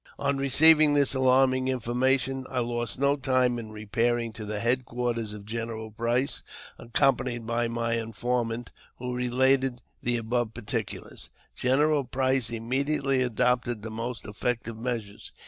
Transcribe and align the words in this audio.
On 0.17 0.35
receiving 0.35 0.95
this 0.95 1.13
alarming 1.13 1.67
information, 1.67 2.47
I 2.49 2.57
lost 2.61 2.97
no 2.97 3.15
time 3.17 3.59
in 3.59 3.71
re 3.71 3.85
pairing 3.85 4.33
to 4.33 4.45
the 4.45 4.59
headquarters 4.59 5.35
of 5.35 5.45
General 5.45 5.91
Price, 5.91 6.41
accompanied 6.79 7.45
by 7.45 7.67
my 7.67 7.93
informant, 8.01 8.71
who 8.97 9.13
related 9.13 9.83
the 10.01 10.17
above 10.17 10.55
particulars. 10.55 11.29
General 11.53 12.03
Price 12.03 12.49
immediately 12.49 13.21
adopted 13.21 13.83
the 13.83 13.91
most 13.91 14.25
effective 14.25 14.75
measures. 14.75 15.31